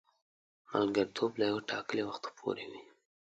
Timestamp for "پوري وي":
2.37-2.81